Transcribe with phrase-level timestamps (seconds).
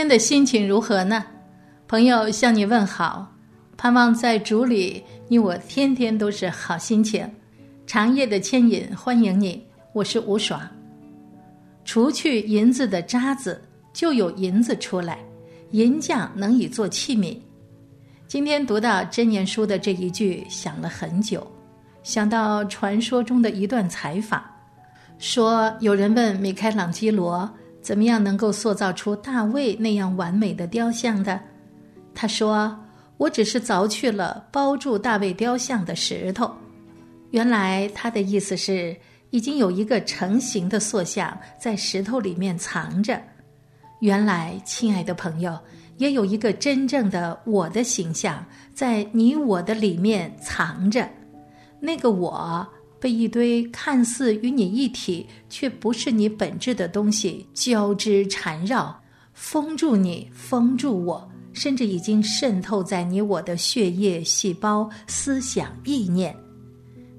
[0.00, 1.22] 天的心情如何呢？
[1.86, 3.30] 朋友向你问好，
[3.76, 7.30] 盼望在主里，你我天天都是好心情。
[7.86, 10.58] 长夜的牵引，欢迎你，我是吴爽。
[11.84, 13.60] 除去银子的渣子，
[13.92, 15.18] 就有银子出来，
[15.72, 17.36] 银匠能以做器皿。
[18.26, 21.46] 今天读到真言书的这一句，想了很久，
[22.02, 24.42] 想到传说中的一段采访，
[25.18, 27.46] 说有人问米开朗基罗。
[27.82, 31.40] 怎么样能够塑造出大卫那样完美的雕像的？
[32.14, 32.78] 他说
[33.16, 36.50] ：“我只是凿去了包住大卫雕像的石头。”
[37.30, 38.96] 原来他的意思是，
[39.30, 43.20] 已经有一个成型的塑像在石头里面藏着。
[44.00, 45.58] 原来，亲爱的朋友，
[45.96, 48.44] 也有一个真正的我的形象
[48.74, 51.08] 在你我的里面藏着。
[51.80, 52.66] 那个我。
[53.00, 58.94] 被一堆看似与你一体却不是你本质的东西交织缠绕，
[59.32, 66.36] 封住你，封住我，甚至已经渗透在你我的血液、细胞、思想、意念。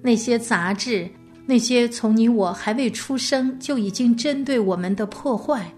[0.04, 1.10] 那些杂质，
[1.46, 5.74] 那些从你我还未出生就已经针对我们的破坏，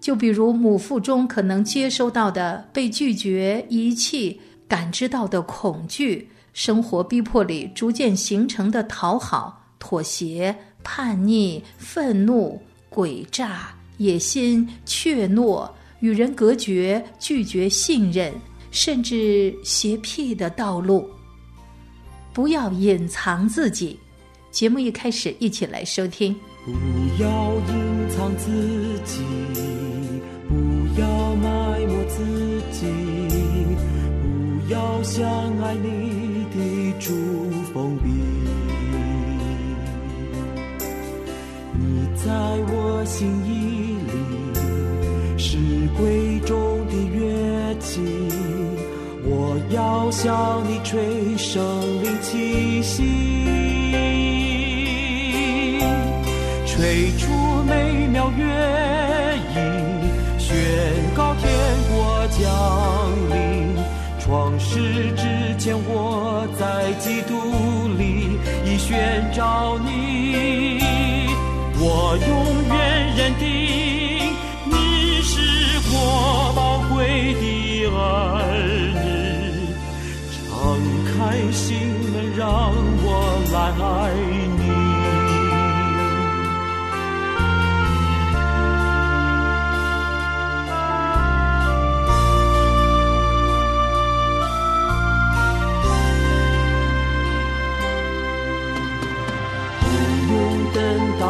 [0.00, 6.28] 就比如母腹中可能接收到的被拒绝、遗弃、感知到的恐惧。
[6.56, 12.58] 生活逼迫里逐渐形成的讨好、妥协、叛逆、愤怒、
[12.90, 18.32] 诡诈、野心、怯懦、与人隔绝、拒绝信任，
[18.70, 21.06] 甚至邪僻的道路。
[22.32, 24.00] 不要隐藏自己。
[24.50, 26.34] 节目一开始，一起来收听。
[26.64, 26.72] 不
[27.22, 28.50] 要隐藏自
[29.04, 29.20] 己，
[30.48, 30.54] 不
[30.98, 32.86] 要埋没自己，
[34.66, 35.22] 不要相
[35.62, 36.25] 爱你。
[36.98, 37.12] 住
[37.72, 38.08] 封闭，
[41.74, 42.32] 你在
[42.68, 44.12] 我心意里
[45.38, 45.58] 是
[45.98, 48.00] 贵重的乐器，
[49.24, 51.62] 我要向你吹生
[52.02, 53.02] 命气息，
[56.66, 58.85] 吹出美妙乐
[64.68, 65.22] 是之
[65.58, 67.32] 前，我在基督
[67.96, 68.96] 里已寻
[69.32, 70.80] 找你，
[71.78, 72.30] 我永
[72.74, 72.76] 远
[73.16, 73.44] 认定
[74.64, 74.74] 你
[75.22, 75.32] 是
[75.92, 75.94] 我
[76.56, 76.96] 宝贵
[77.34, 77.44] 的
[77.94, 77.96] 儿
[79.02, 79.06] 女。
[80.34, 80.44] 敞
[81.06, 81.14] 开
[81.52, 81.64] 心
[82.12, 82.44] 门，让
[83.04, 83.08] 我
[83.52, 83.86] 来爱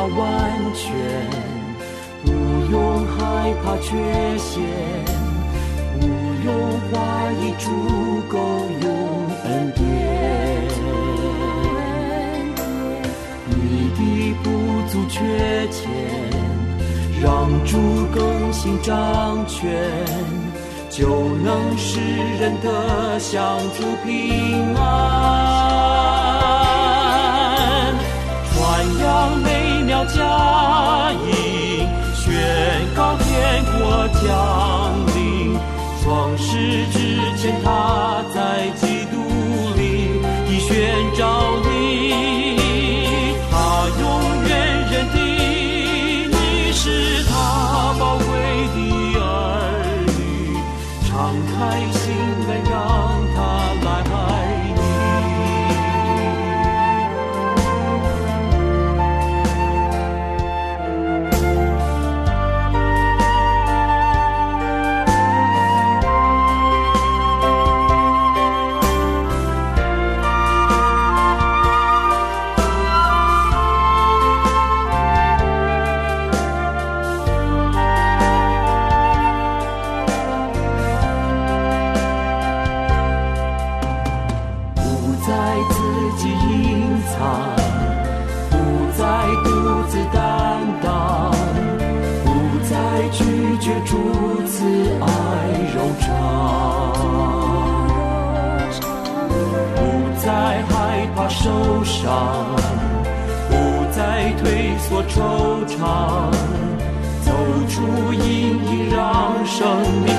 [0.08, 0.22] 完
[0.74, 0.84] 全
[2.24, 2.30] 不
[2.70, 3.88] 用害怕缺
[4.38, 4.62] 陷，
[5.98, 6.06] 不
[6.44, 6.48] 用
[6.90, 6.94] 怀
[7.40, 7.64] 疑足
[8.28, 8.34] 够
[8.82, 8.86] 用
[9.44, 9.80] 恩典。
[13.48, 13.54] 你
[13.96, 13.98] 的
[14.42, 14.44] 不
[14.88, 15.16] 足缺
[15.70, 15.76] 欠，
[17.22, 17.26] 让
[17.64, 17.72] 主
[18.14, 19.60] 更新掌权，
[20.88, 22.00] 就能使
[22.40, 24.84] 人得享足平安。
[28.52, 28.54] 传
[29.00, 29.04] 扬
[30.14, 32.24] 佳音，宣
[32.94, 34.24] 告天国降
[35.14, 35.16] 临。
[36.02, 36.98] 创世之
[37.36, 39.14] 前，他在基督
[39.76, 39.80] 里
[40.48, 40.72] 已宣
[41.18, 41.24] 召
[41.64, 41.66] 你，
[43.50, 43.54] 他
[44.00, 44.04] 永
[44.48, 44.50] 远
[44.90, 45.16] 认定
[46.30, 46.34] 你
[46.72, 46.84] 是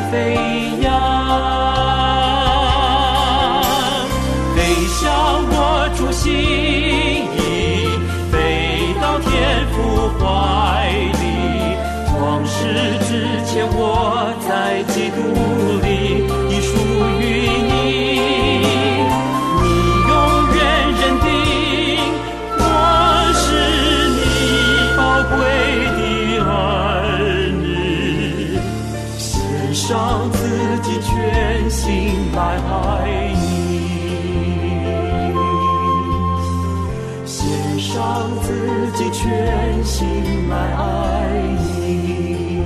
[0.09, 0.76] 生
[39.97, 40.07] 心
[40.47, 42.61] 来爱你。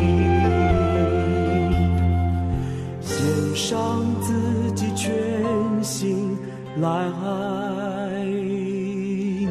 [3.02, 6.38] 献上自己全心
[6.82, 9.48] 来爱你。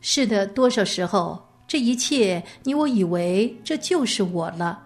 [0.00, 4.84] 是的，多少时候，这一切你我以为这就是我了。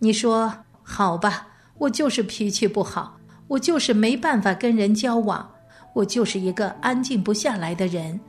[0.00, 1.48] 你说好吧，
[1.78, 5.50] 我就是脾气不好，我就是没办法跟人交往，
[5.94, 8.20] 我就是一个安静不下来的人，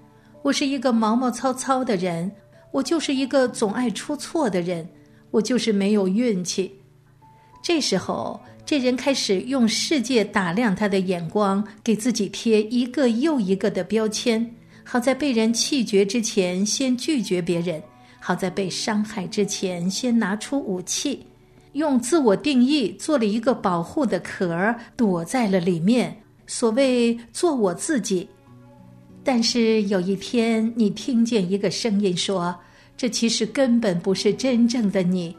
[0.42, 2.32] 我是一个毛毛糙糙的人，
[2.72, 4.88] 我就是一个总爱出错的人，
[5.32, 6.80] 我就是没有运气。
[7.62, 17.84] 这时候，这人开始用世界打量他的眼光，给自己贴一个又一个的标签，好在被人气绝之前先拒绝别人，
[18.20, 21.26] 好在被伤害之前先拿出武器，
[21.76, 26.22] 用自我定义做了一个保护的壳儿，躲在了里面。
[26.48, 28.28] 所谓做我自己。
[29.24, 32.56] 但是有一天，你听见一个声音说
[32.96, 35.36] ：“这其实根本不是真正的你。”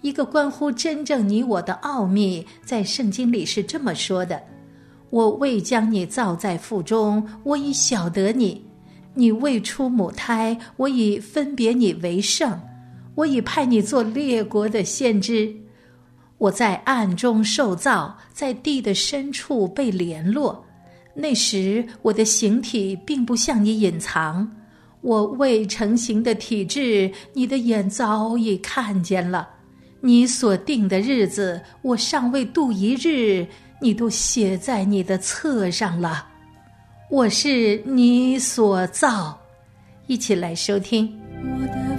[0.00, 4.40] 一个关乎真正你我的奥秘，在圣经里是这么说的
[5.10, 8.62] ：“我未将你造在腹中，我已晓得你；
[9.14, 12.52] 你未出母胎，我已分别你为圣；
[13.16, 15.54] 我已派你做列国的先知。
[16.40, 20.64] 我在暗中受造，在地的深处被联络。
[21.12, 24.50] 那时我的形体并不向你隐藏，
[25.02, 29.50] 我未成形的体质，你的眼早已看见了。”
[30.02, 33.46] 你所定的日子，我尚未度一日，
[33.82, 36.26] 你都写在你的册上了。
[37.10, 39.38] 我是你所造，
[40.06, 41.12] 一起来收听。
[41.42, 41.98] 我的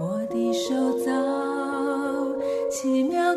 [0.00, 1.10] 我的手造
[2.70, 3.27] 奇妙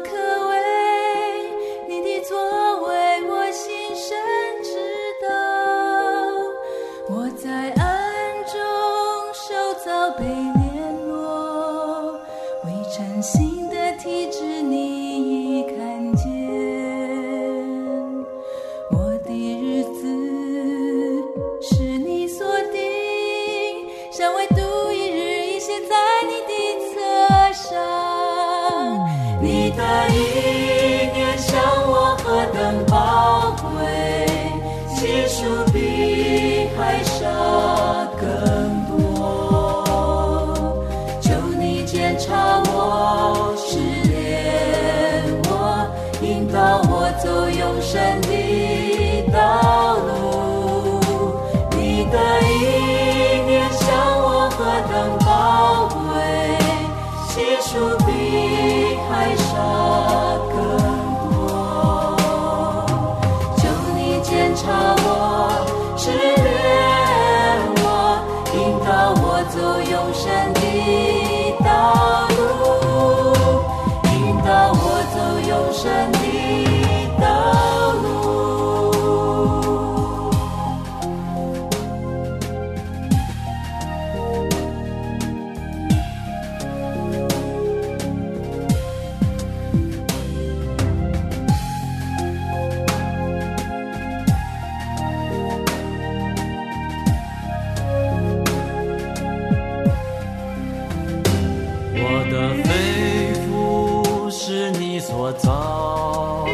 [105.24, 106.48] 我早，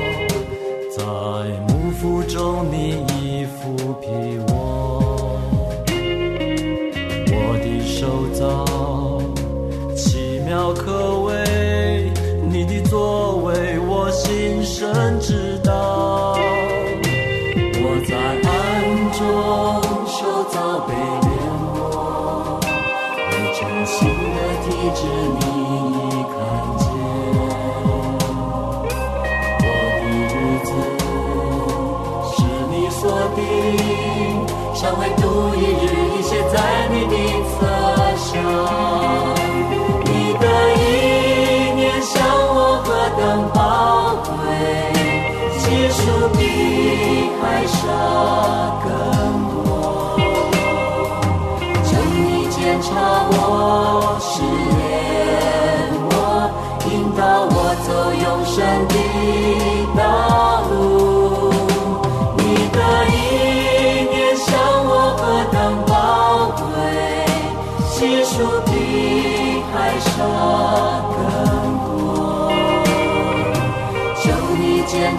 [0.92, 1.02] 在
[1.70, 5.40] 幕府中你已抚庇我，
[7.32, 8.66] 我的手早，
[9.96, 12.12] 奇妙可畏，
[12.52, 16.27] 你的作为我心神知道。
[34.78, 35.86] 定，尚未度一日，
[36.18, 37.16] 已写在你的
[37.50, 37.56] 册
[38.16, 38.30] 上。
[40.06, 40.82] 你的意
[41.76, 42.16] 念向
[42.54, 43.22] 我何等
[43.54, 43.58] 宝
[44.24, 44.36] 贵，
[45.58, 46.00] 结束
[46.38, 46.40] 比
[47.42, 47.78] 海沙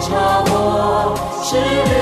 [0.09, 1.98] 你检查我，试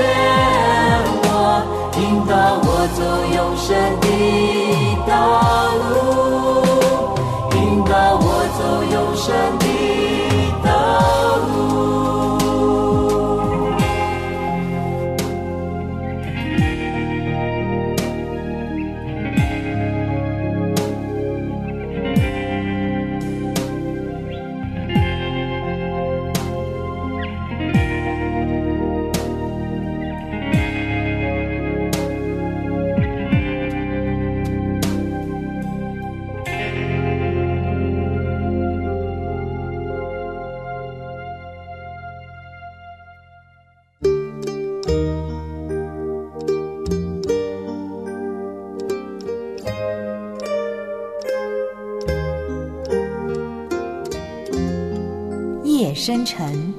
[56.07, 56.73] 深沉，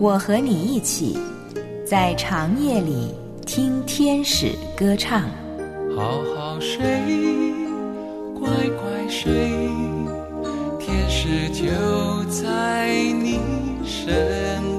[0.00, 1.18] 我和你一起
[1.84, 3.14] 在长夜里
[3.44, 5.28] 听天使歌唱。
[5.94, 6.80] 好好睡，
[8.32, 9.30] 乖乖睡，
[10.80, 13.38] 天使就在你
[13.84, 14.71] 身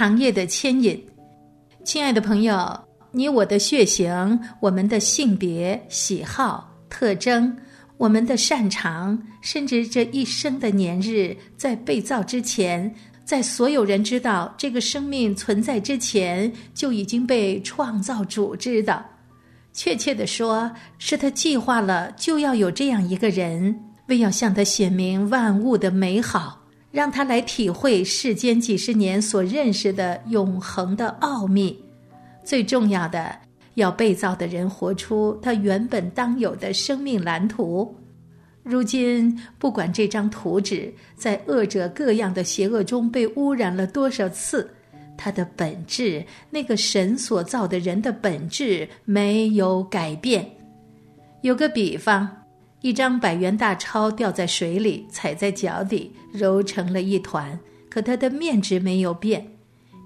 [0.00, 0.98] 长夜的牵引。
[1.84, 2.56] 亲爱的朋友，
[3.12, 7.54] 你我的血型、我们的性别、喜好、特征、
[7.98, 12.94] 我们的擅长，甚至这一生的年日，在被造之前，
[13.26, 19.04] 在所有人知道这个生命存在之前，就已经被创造主知道。
[19.74, 26.59] 确切的说，是他计划了，就要有这样一个人，为要向他显明万物的美好，
[26.90, 31.78] 让他来体会世间几十年所认识的永恒的奥秘。
[32.44, 33.36] 最重要的，
[33.74, 37.94] 要被造的人活出他原本当有的生命蓝图。
[38.62, 44.70] 如今，不管这张图纸在恶者各样的邪恶中被污染了多少次，
[45.16, 50.46] 它的本质，那个神所造的人的本质没有改变。
[51.40, 52.39] 有个比方，
[52.82, 57.58] 一张百元大钞掉在水里，踩在脚底，揉成了一团，
[57.90, 59.46] 可它的面值没有变，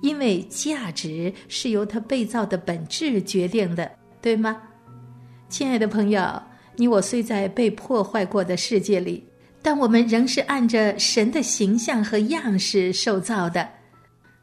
[0.03, 3.91] 因为价值是由它被造的本质决定的，
[4.21, 4.61] 对吗？
[5.49, 6.43] 亲爱的朋友，
[6.77, 9.25] 你我虽在被破坏过的世界里，
[9.63, 13.69] 但我们仍是按着神的形象和样式受造的。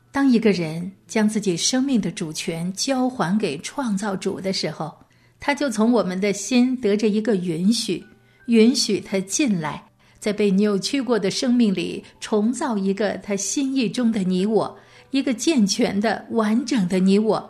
[0.10, 4.94] 当一个人将自己生命的主权交还给创造主的时候，
[5.40, 8.02] 他就从我们的心得着一个允许，
[8.48, 9.84] 允许他进来，
[10.20, 14.78] 在被扭曲过的生命里重造一个他心意中的你我，
[15.12, 17.50] 一个健全的、完整的你我。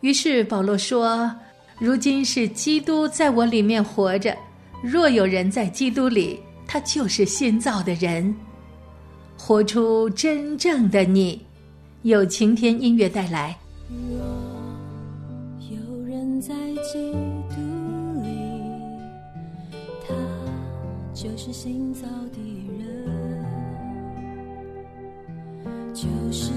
[0.00, 1.30] 于是保罗说
[1.78, 4.36] ：“如今是基督在我里面活着，
[4.82, 8.34] 若有人在基督里，他就是新造的人，
[9.36, 11.40] 活出真正的你。”
[12.02, 13.58] 有晴天音乐带来。
[13.90, 14.18] 若
[15.68, 17.12] 有人在基
[17.50, 17.56] 督
[21.20, 22.38] 就是新造的
[22.78, 23.44] 人，
[25.92, 26.47] 就是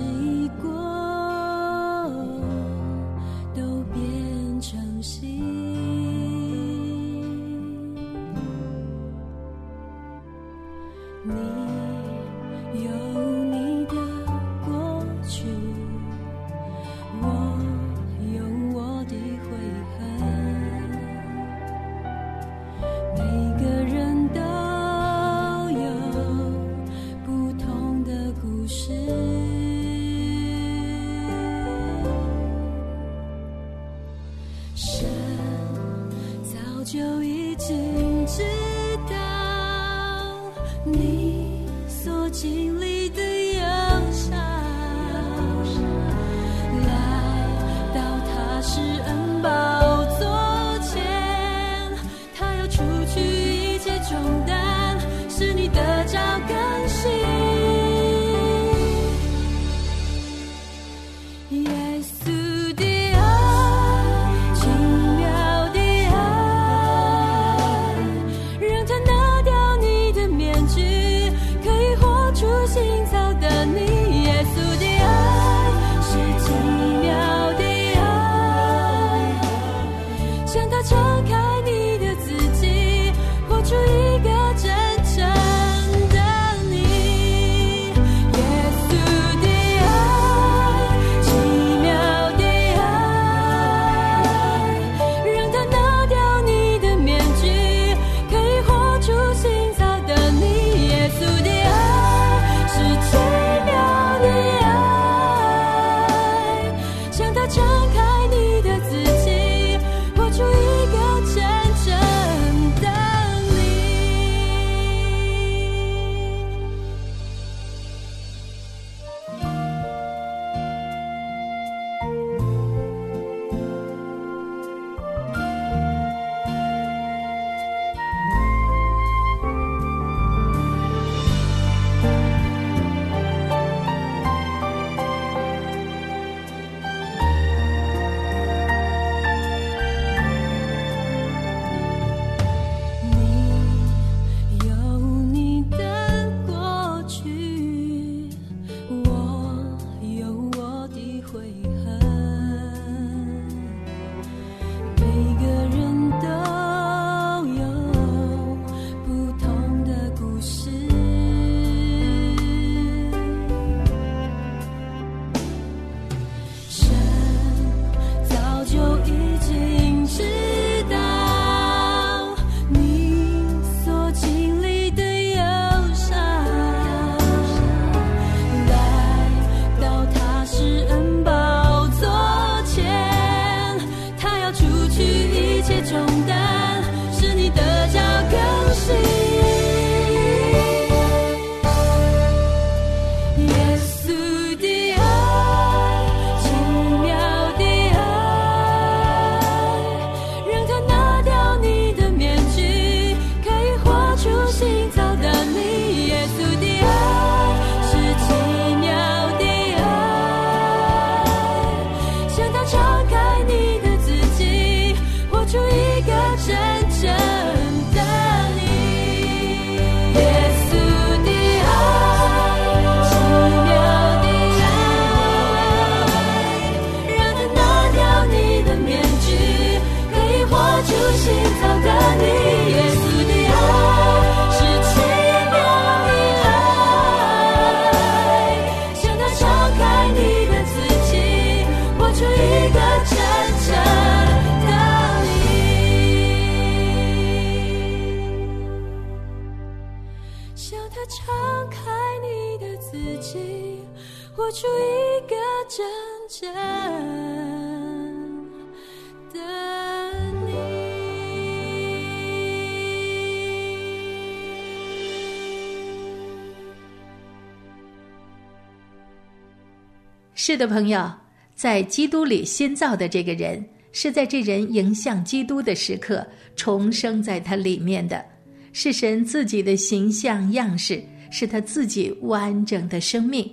[270.44, 271.08] 是的，朋友，
[271.54, 276.26] 在基督里新造的这个人，是在这人迎向基督的时刻
[276.56, 278.26] 重生在他里面的，
[278.74, 281.00] 是神自己的形象样式，
[281.30, 283.48] 是他自己完整的生命。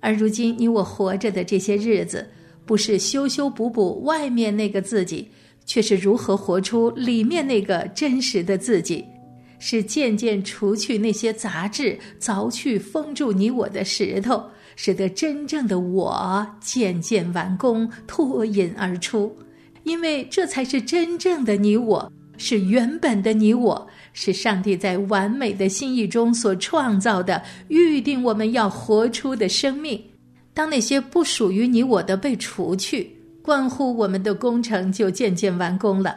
[0.00, 2.28] 而如今你我活着的这些日子，
[2.66, 5.28] 不是修修补补外面那个自己，
[5.66, 9.04] 却是如何活出里面那个真实的自己，
[9.60, 14.42] 是渐渐除去那些杂质，凿去封住你我的石头，
[14.80, 19.36] 使得真正的我渐渐完工，脱颖而出。
[19.82, 30.00] 因为这才是真正的你我，是原本的你我，是上帝在完美的心意中所创造的，预定我们要活出的生命。
[30.54, 33.12] 当那些不属于你我的被除去，
[33.42, 36.16] 关乎我们的工程就渐渐完工了。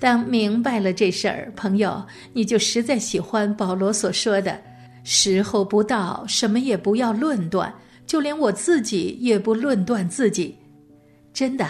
[0.00, 4.60] 当明白了这事儿，朋友，你就实在喜欢保罗所说的
[5.02, 7.74] ：“时候不到，什么也不要论断，
[8.06, 10.56] 就连我自己也不论断自己。”
[11.32, 11.66] 真的，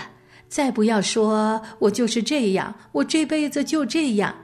[0.48, 4.34] 再不要说我就是这样，我这辈子就这样。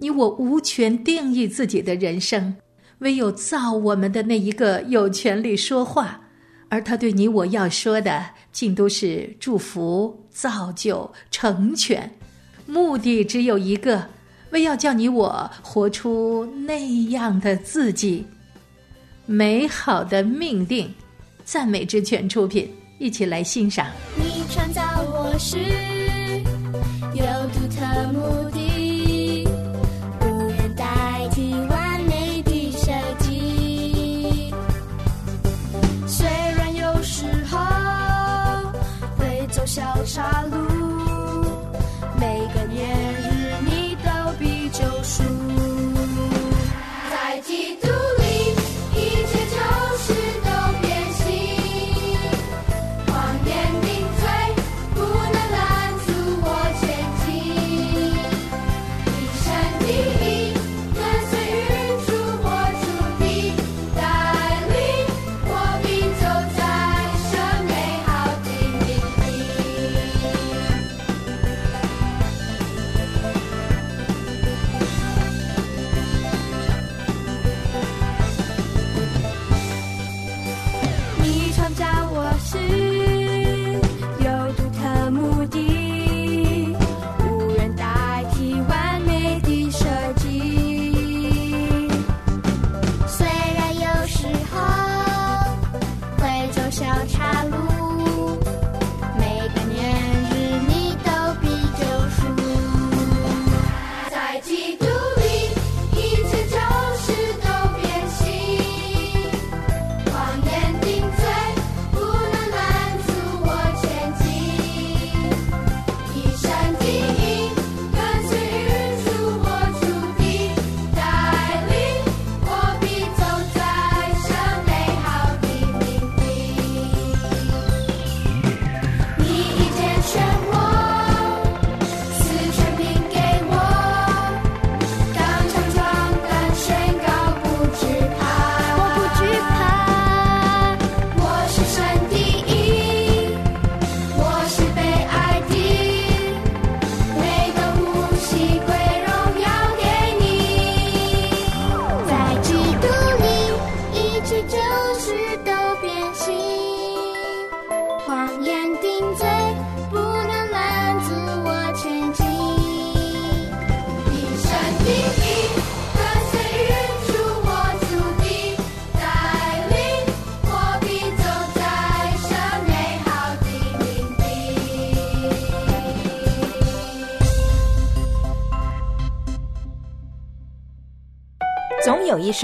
[0.00, 2.56] 你我无权定义自己的人生，
[2.98, 6.20] 唯有造我们的那一个有权利说话，
[6.68, 12.12] 而他对你我要说的，尽都是祝福、造就、成全，
[12.66, 14.08] 目的只有一个，
[14.54, 18.24] 为要叫你我活出那样的自己。
[19.26, 20.94] 美好的命定，
[21.44, 23.88] 赞美之泉出品，一起来欣赏。
[24.16, 25.58] 你创造我时
[27.14, 29.44] 有独特目的，
[30.76, 34.54] 代替完美的设计。
[36.06, 37.58] 虽然有时候
[39.16, 40.83] 会走小岔路，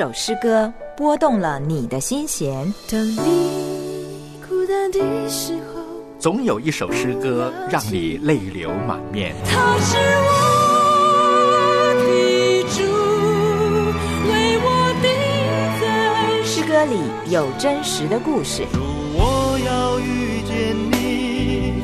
[0.00, 3.18] 首诗歌拨动了你的心弦，当你
[4.48, 5.82] 孤单的时候，
[6.18, 9.34] 总有一首诗歌让你泪流满面。
[9.44, 10.32] 他是我
[11.98, 12.82] 的主，
[14.26, 14.68] 为我
[15.02, 15.12] 定
[15.82, 16.96] 在诗歌里
[17.30, 18.80] 有真实的故事，主，
[19.12, 21.74] 我要遇见你，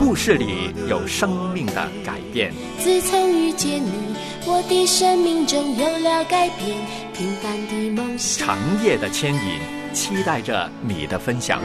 [0.00, 4.11] 故事里有生命的改变，自从遇见你，
[4.44, 6.76] 我的生命中有了改变，
[7.14, 8.46] 平凡的梦想。
[8.46, 9.60] 长夜的牵引，
[9.92, 11.62] 期待着你的分享。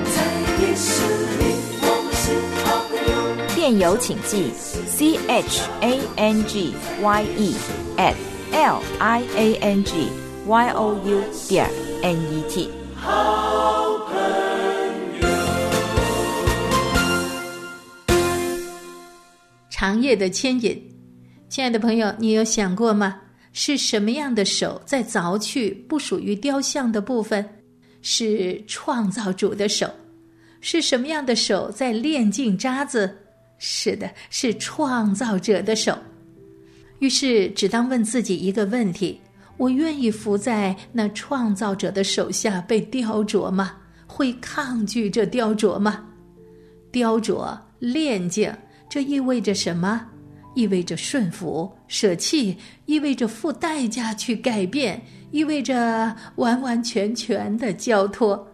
[3.56, 4.52] 电邮请寄
[4.86, 7.56] c h a n g y e
[7.98, 8.14] at
[8.52, 10.10] l i a n g
[10.46, 11.68] y o u 点
[12.04, 12.70] n e t。
[19.70, 20.87] 长夜的牵引，
[21.50, 23.22] 亲爱的朋友，你有想过吗？
[23.54, 27.44] 是什么样的手在凿去不属于雕像的部分？
[28.02, 29.90] 是创造主的手。
[30.60, 33.18] 是什么样的手在炼尽渣子？
[33.58, 35.98] 是的，是创造者的手。
[37.00, 39.20] 于是，只当问自己一个问题：
[39.56, 43.74] 我愿意伏在那创造者的手下被雕琢吗？
[44.06, 46.04] 会抗拒这雕琢吗？
[46.92, 48.54] 雕琢、炼净，
[48.90, 50.06] 这意味着什么？
[50.58, 58.46] 意味着顺服、舍弃，意味着付代价去改变，意味着完完全全的交托。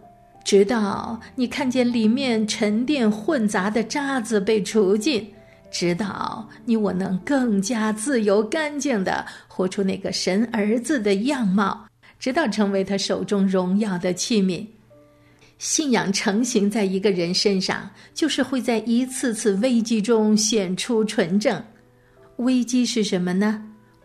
[0.44, 5.26] 直到你看见里面沉淀混杂的渣子被除尽，
[5.70, 11.86] 直到你我能更加自由干净的活出那个神儿子的样貌，
[12.18, 14.66] 直到成为他手中荣耀的器皿。
[15.56, 21.64] 信仰成型在一个人身上，就是会在一次次危机中显出纯正。
[22.36, 23.62] 危机是什么呢？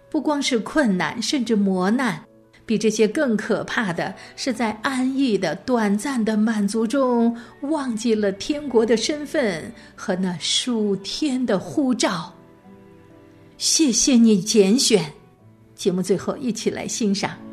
[0.10, 2.22] 不光是困难，甚至磨难。
[2.66, 12.32] 比这些更可怕的是，在安逸的、短暂的满足中，忘记了天国的身份和那数天的护照。
[13.58, 15.12] 谢谢你拣选。
[15.74, 17.49] 节目最后，一起来欣赏。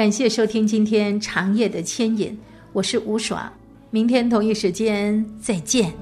[0.00, 2.34] 感谢收听今天长夜的牵引，
[2.72, 3.52] 我是吴爽，
[3.90, 5.92] 明天同一时间再见。